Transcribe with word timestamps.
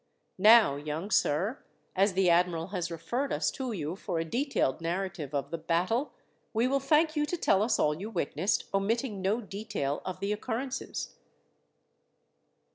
"Now, 0.39 0.77
young 0.77 1.11
sir, 1.11 1.63
as 1.95 2.13
the 2.13 2.27
admiral 2.27 2.69
has 2.69 2.89
referred 2.89 3.31
us 3.31 3.51
to 3.51 3.71
you 3.71 3.95
for 3.95 4.17
a 4.17 4.25
detailed 4.25 4.81
narrative 4.81 5.31
of 5.35 5.51
the 5.51 5.59
battle, 5.59 6.13
we 6.55 6.67
will 6.67 6.79
thank 6.79 7.15
you 7.15 7.23
to 7.27 7.37
tell 7.37 7.61
us 7.61 7.77
all 7.77 7.93
you 7.93 8.09
witnessed, 8.09 8.63
omitting 8.73 9.21
no 9.21 9.41
detail 9.41 10.01
of 10.03 10.19
the 10.19 10.33
occurrences." 10.33 11.17